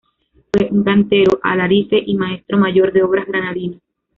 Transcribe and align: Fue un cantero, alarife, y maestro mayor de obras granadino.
Fue 0.51 0.67
un 0.71 0.83
cantero, 0.83 1.39
alarife, 1.43 1.95
y 2.03 2.15
maestro 2.15 2.57
mayor 2.57 2.91
de 2.91 3.03
obras 3.03 3.27
granadino. 3.27 3.77